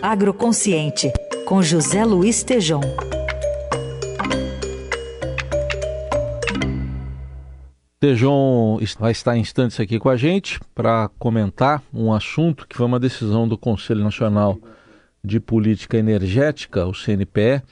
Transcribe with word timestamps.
Agroconsciente, 0.00 1.12
com 1.44 1.60
José 1.60 2.04
Luiz 2.04 2.44
Tejom. 2.44 2.80
Tejon 7.98 8.78
vai 9.00 9.10
estar 9.10 9.36
em 9.36 9.40
instantes 9.40 9.80
aqui 9.80 9.98
com 9.98 10.08
a 10.08 10.16
gente 10.16 10.60
para 10.72 11.10
comentar 11.18 11.82
um 11.92 12.12
assunto 12.12 12.64
que 12.68 12.76
foi 12.76 12.86
uma 12.86 13.00
decisão 13.00 13.48
do 13.48 13.58
Conselho 13.58 14.04
Nacional 14.04 14.56
de 15.22 15.40
Política 15.40 15.98
Energética, 15.98 16.86
o 16.86 16.94
CNPE, 16.94 17.62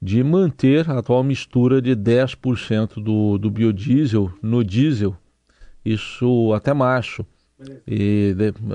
de 0.00 0.22
manter 0.22 0.88
a 0.88 0.98
atual 0.98 1.24
mistura 1.24 1.82
de 1.82 1.96
10% 1.96 3.02
do, 3.02 3.36
do 3.36 3.50
biodiesel 3.50 4.30
no 4.40 4.62
diesel, 4.62 5.16
isso 5.84 6.52
até 6.54 6.72
março. 6.72 7.26
E, 7.86 8.34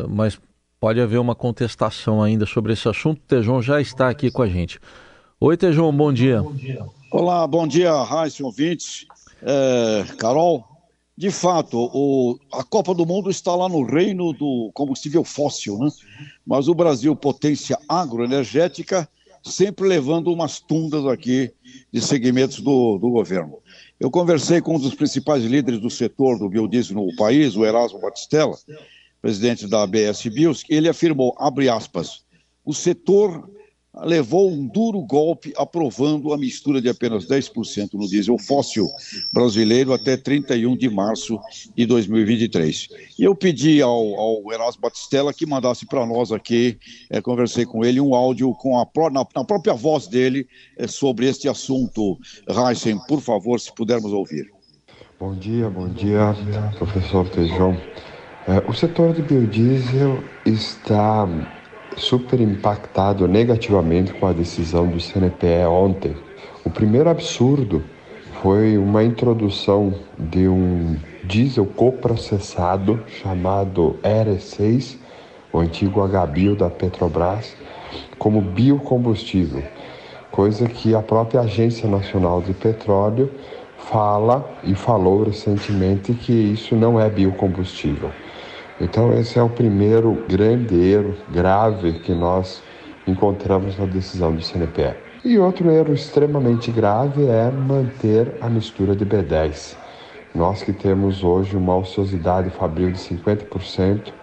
mas 0.09 0.39
pode 0.79 1.01
haver 1.01 1.19
uma 1.19 1.35
contestação 1.35 2.21
ainda 2.23 2.45
sobre 2.45 2.73
esse 2.73 2.87
assunto. 2.87 3.19
O 3.19 3.27
Tejon 3.27 3.61
já 3.61 3.81
está 3.81 4.09
aqui 4.09 4.31
com 4.31 4.41
a 4.41 4.47
gente. 4.47 4.79
Oi, 5.39 5.57
Tejon, 5.57 5.91
bom 5.91 6.11
dia. 6.11 6.43
Olá, 7.11 7.45
bom 7.45 7.67
dia, 7.67 7.91
Raíssa, 8.03 8.43
ouvintes. 8.43 9.05
É, 9.41 10.05
Carol, 10.17 10.65
de 11.17 11.31
fato, 11.31 11.77
o, 11.93 12.39
a 12.53 12.63
Copa 12.63 12.93
do 12.93 13.05
Mundo 13.05 13.29
está 13.29 13.55
lá 13.55 13.67
no 13.67 13.83
reino 13.83 14.31
do 14.31 14.71
combustível 14.73 15.23
fóssil, 15.23 15.77
né? 15.77 15.89
Mas 16.45 16.67
o 16.67 16.73
Brasil, 16.73 17.15
potência 17.15 17.77
agroenergética, 17.87 19.07
sempre 19.43 19.87
levando 19.87 20.31
umas 20.31 20.59
tundas 20.59 21.05
aqui 21.05 21.51
de 21.91 22.01
segmentos 22.01 22.61
do, 22.61 22.97
do 22.97 23.09
governo. 23.09 23.57
Eu 23.99 24.09
conversei 24.09 24.61
com 24.61 24.75
um 24.75 24.79
dos 24.79 24.95
principais 24.95 25.43
líderes 25.43 25.81
do 25.81 25.89
setor 25.89 26.39
do 26.39 26.47
biodiesel 26.47 26.95
no 26.95 27.15
país, 27.15 27.55
o 27.55 27.65
Erasmo 27.65 27.99
Batistella, 27.99 28.57
presidente 29.21 29.67
da 29.67 29.83
ABS 29.83 30.23
Bios, 30.27 30.63
ele 30.69 30.89
afirmou, 30.89 31.35
abre 31.37 31.69
aspas, 31.69 32.23
o 32.65 32.73
setor 32.73 33.49
levou 34.03 34.49
um 34.49 34.67
duro 34.67 35.01
golpe 35.01 35.53
aprovando 35.57 36.31
a 36.33 36.37
mistura 36.37 36.81
de 36.81 36.89
apenas 36.89 37.27
10% 37.27 37.93
no 37.93 38.07
diesel 38.07 38.37
fóssil 38.37 38.87
brasileiro 39.33 39.93
até 39.93 40.15
31 40.15 40.77
de 40.77 40.89
março 40.89 41.39
de 41.75 41.85
2023. 41.85 42.87
E 43.17 43.23
eu 43.23 43.35
pedi 43.35 43.81
ao, 43.81 44.15
ao 44.19 44.53
Erasmo 44.53 44.81
Batistella 44.81 45.33
que 45.33 45.45
mandasse 45.45 45.85
para 45.85 46.05
nós 46.05 46.31
aqui, 46.31 46.77
é, 47.09 47.19
conversei 47.21 47.65
com 47.65 47.83
ele, 47.83 47.99
um 47.99 48.13
áudio 48.13 48.53
com 48.53 48.77
a, 48.77 48.87
na, 49.09 49.25
na 49.35 49.43
própria 49.43 49.73
voz 49.73 50.07
dele 50.07 50.47
é, 50.77 50.87
sobre 50.87 51.27
este 51.27 51.49
assunto. 51.49 52.17
Heisen, 52.47 52.99
por 53.07 53.21
favor, 53.21 53.59
se 53.59 53.73
pudermos 53.73 54.11
ouvir. 54.13 54.51
Bom 55.19 55.35
dia, 55.35 55.69
bom 55.69 55.89
dia, 55.89 56.33
professor 56.77 57.27
Tejão. 57.29 57.75
É, 58.47 58.63
o 58.67 58.73
setor 58.73 59.13
de 59.13 59.21
biodiesel 59.21 60.23
está 60.45 61.27
super 61.97 62.39
impactado 62.39 63.27
negativamente 63.27 64.13
com 64.13 64.25
a 64.25 64.33
decisão 64.33 64.87
do 64.87 64.99
CNPE 64.99 65.65
ontem. 65.67 66.15
O 66.63 66.69
primeiro 66.69 67.09
absurdo 67.09 67.83
foi 68.41 68.77
uma 68.77 69.03
introdução 69.03 69.93
de 70.17 70.47
um 70.47 70.95
diesel 71.25 71.65
coprocessado 71.65 73.03
chamado 73.21 73.99
ERE6, 74.03 74.97
o 75.51 75.59
antigo 75.59 76.01
HBio 76.07 76.55
da 76.55 76.69
Petrobras, 76.69 77.55
como 78.17 78.41
biocombustível, 78.41 79.63
coisa 80.31 80.67
que 80.67 80.95
a 80.95 81.01
própria 81.01 81.41
Agência 81.41 81.89
Nacional 81.89 82.41
de 82.41 82.53
Petróleo 82.53 83.29
fala 83.77 84.49
e 84.63 84.73
falou 84.75 85.23
recentemente 85.23 86.13
que 86.13 86.31
isso 86.31 86.75
não 86.75 86.99
é 86.99 87.09
biocombustível. 87.09 88.11
Então, 88.81 89.11
esse 89.13 89.37
é 89.37 89.43
o 89.43 89.49
primeiro 89.49 90.23
grande 90.27 90.75
erro 90.75 91.13
grave 91.29 91.99
que 91.99 92.13
nós 92.13 92.63
encontramos 93.05 93.77
na 93.77 93.85
decisão 93.85 94.33
do 94.33 94.41
CNPE. 94.41 94.95
E 95.25 95.37
outro 95.37 95.69
erro 95.69 95.93
extremamente 95.93 96.71
grave 96.71 97.25
é 97.25 97.51
manter 97.51 98.37
a 98.39 98.47
mistura 98.47 98.95
de 98.95 99.05
B10. 99.05 99.75
Nós 100.33 100.63
que 100.63 100.71
temos 100.71 101.23
hoje 101.23 101.57
uma 101.57 101.75
ociosidade 101.75 102.49
fabril 102.51 102.91
de 102.91 102.99
50%, 102.99 104.13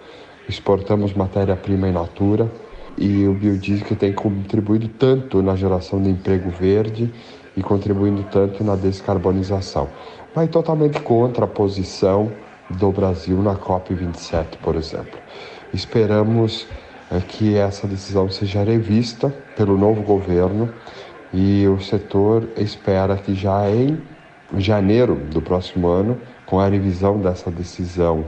exportamos 0.48 1.12
matéria-prima 1.12 1.88
in 1.88 1.92
natura 1.92 2.50
e 2.96 3.26
o 3.26 3.34
biodiesel 3.34 3.86
que 3.86 3.94
tem 3.94 4.12
contribuído 4.14 4.88
tanto 4.88 5.42
na 5.42 5.54
geração 5.54 6.00
de 6.00 6.08
emprego 6.08 6.48
verde 6.48 7.12
e 7.54 7.62
contribuindo 7.62 8.22
tanto 8.30 8.64
na 8.64 8.74
descarbonização. 8.74 9.88
Vai 10.34 10.48
totalmente 10.48 11.00
contra 11.00 11.44
a 11.44 11.48
posição 11.48 12.32
do 12.70 12.90
Brasil 12.90 13.40
na 13.42 13.54
COP27, 13.54 14.56
por 14.62 14.76
exemplo. 14.76 15.18
Esperamos 15.72 16.66
é, 17.10 17.20
que 17.20 17.56
essa 17.56 17.86
decisão 17.86 18.28
seja 18.28 18.62
revista 18.62 19.32
pelo 19.56 19.78
novo 19.78 20.02
governo 20.02 20.72
e 21.32 21.66
o 21.68 21.80
setor 21.80 22.48
espera 22.56 23.16
que 23.16 23.34
já 23.34 23.68
em 23.70 24.00
janeiro 24.56 25.16
do 25.16 25.42
próximo 25.42 25.88
ano, 25.88 26.20
com 26.46 26.60
a 26.60 26.68
revisão 26.68 27.18
dessa 27.18 27.50
decisão 27.50 28.24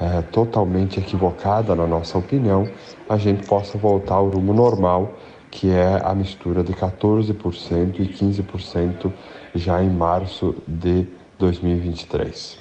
é, 0.00 0.20
totalmente 0.22 0.98
equivocada, 0.98 1.74
na 1.74 1.86
nossa 1.86 2.18
opinião, 2.18 2.68
a 3.08 3.16
gente 3.16 3.46
possa 3.46 3.78
voltar 3.78 4.16
ao 4.16 4.28
rumo 4.28 4.52
normal, 4.52 5.14
que 5.50 5.70
é 5.70 6.00
a 6.02 6.14
mistura 6.14 6.64
de 6.64 6.72
14% 6.72 8.00
e 8.00 8.06
15% 8.08 9.12
já 9.54 9.82
em 9.82 9.90
março 9.90 10.54
de 10.66 11.06
2023. 11.38 12.58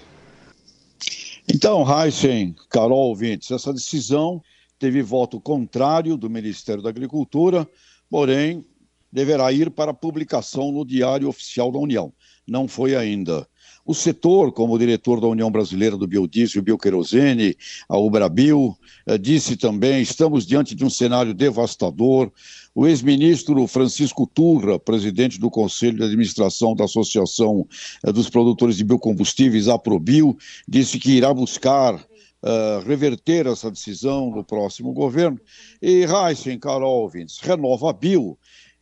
Então, 1.53 1.83
Heisen, 1.85 2.55
Carol 2.69 3.09
ouvintes, 3.09 3.51
essa 3.51 3.73
decisão 3.73 4.41
teve 4.79 5.01
voto 5.01 5.37
contrário 5.37 6.15
do 6.15 6.29
Ministério 6.29 6.81
da 6.81 6.89
Agricultura, 6.89 7.67
porém 8.09 8.65
deverá 9.11 9.51
ir 9.51 9.69
para 9.69 9.93
publicação 9.93 10.71
no 10.71 10.85
Diário 10.85 11.27
Oficial 11.27 11.69
da 11.69 11.77
União. 11.77 12.13
Não 12.47 12.69
foi 12.69 12.95
ainda. 12.95 13.45
O 13.85 13.93
setor, 13.93 14.51
como 14.51 14.77
diretor 14.77 15.19
da 15.19 15.27
União 15.27 15.51
Brasileira 15.51 15.97
do 15.97 16.07
Biodiesel 16.07 16.61
Bioquerosene, 16.61 17.55
a 17.89 17.97
Ubrabil, 17.97 18.77
eh, 19.07 19.17
disse 19.17 19.57
também: 19.57 20.01
estamos 20.01 20.45
diante 20.45 20.75
de 20.75 20.85
um 20.85 20.89
cenário 20.89 21.33
devastador. 21.33 22.31
O 22.73 22.87
ex-ministro 22.87 23.65
Francisco 23.67 24.25
Turra, 24.25 24.79
presidente 24.79 25.39
do 25.39 25.49
Conselho 25.49 25.97
de 25.97 26.03
Administração 26.03 26.75
da 26.75 26.85
Associação 26.85 27.67
eh, 28.03 28.11
dos 28.11 28.29
Produtores 28.29 28.77
de 28.77 28.83
Biocombustíveis, 28.83 29.67
a 29.67 29.77
Probil, 29.77 30.37
disse 30.67 30.99
que 30.99 31.11
irá 31.11 31.33
buscar 31.33 31.95
uh, 31.95 32.87
reverter 32.87 33.45
essa 33.47 33.69
decisão 33.69 34.29
no 34.31 34.43
próximo 34.43 34.93
governo. 34.93 35.39
E 35.81 36.05
Heisen, 36.05 36.59
Carol 36.59 37.09
Vins, 37.09 37.39
renova 37.39 37.91
Bio 37.93 38.37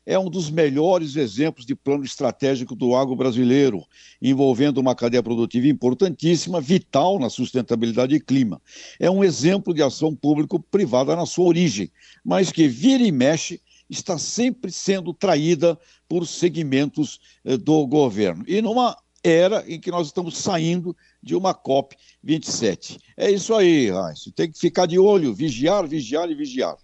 é 0.09 0.17
um 0.17 0.27
dos 0.27 0.49
melhores 0.49 1.15
exemplos 1.15 1.67
de 1.67 1.75
plano 1.75 2.03
estratégico 2.03 2.75
do 2.75 2.95
agro 2.95 3.15
brasileiro, 3.15 3.85
envolvendo 4.19 4.79
uma 4.79 4.95
cadeia 4.95 5.21
produtiva 5.21 5.67
importantíssima, 5.67 6.59
vital 6.59 7.19
na 7.19 7.29
sustentabilidade 7.29 8.15
e 8.15 8.19
clima. 8.19 8.59
É 8.99 9.07
um 9.07 9.23
exemplo 9.23 9.71
de 9.71 9.83
ação 9.83 10.15
público-privada 10.15 11.15
na 11.15 11.27
sua 11.27 11.45
origem, 11.45 11.91
mas 12.25 12.51
que 12.51 12.67
vira 12.67 13.03
e 13.03 13.11
mexe 13.11 13.61
está 13.87 14.17
sempre 14.17 14.71
sendo 14.71 15.13
traída 15.13 15.77
por 16.07 16.25
segmentos 16.25 17.19
eh, 17.45 17.55
do 17.55 17.85
governo. 17.85 18.43
E 18.47 18.63
numa 18.63 18.97
era 19.23 19.63
em 19.67 19.79
que 19.79 19.91
nós 19.91 20.07
estamos 20.07 20.39
saindo 20.39 20.97
de 21.21 21.35
uma 21.35 21.53
COP 21.53 21.95
27. 22.23 22.97
É 23.15 23.29
isso 23.29 23.53
aí, 23.53 23.91
Raíssa. 23.91 24.31
Tem 24.35 24.49
que 24.49 24.57
ficar 24.57 24.87
de 24.87 24.97
olho, 24.97 25.35
vigiar, 25.35 25.87
vigiar 25.87 26.31
e 26.31 26.33
vigiar. 26.33 26.77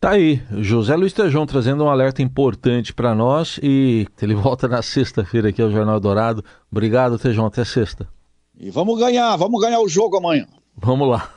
Tá 0.00 0.12
aí, 0.12 0.40
José 0.50 0.96
Luiz 0.96 1.12
Tejão 1.12 1.44
trazendo 1.44 1.84
um 1.84 1.90
alerta 1.90 2.22
importante 2.22 2.94
para 2.94 3.14
nós 3.14 3.60
e 3.62 4.06
ele 4.22 4.34
volta 4.34 4.66
na 4.66 4.80
sexta-feira 4.80 5.50
aqui 5.50 5.60
ao 5.60 5.70
Jornal 5.70 6.00
Dourado. 6.00 6.42
Obrigado, 6.72 7.18
Tejão, 7.18 7.44
até 7.44 7.66
sexta. 7.66 8.08
E 8.58 8.70
vamos 8.70 8.98
ganhar, 8.98 9.36
vamos 9.36 9.60
ganhar 9.60 9.78
o 9.78 9.88
jogo 9.88 10.16
amanhã. 10.16 10.46
Vamos 10.74 11.06
lá. 11.06 11.28